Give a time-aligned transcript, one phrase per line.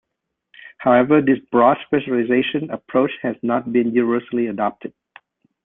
[0.79, 4.95] However, this "broad specialization" approach has not been universally adopted.